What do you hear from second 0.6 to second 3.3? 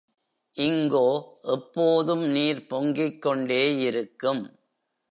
இங்கோ எப்போதும் நீர் பொங்கிக்